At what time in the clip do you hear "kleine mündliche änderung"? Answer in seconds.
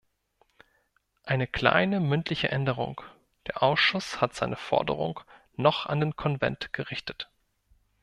1.45-3.01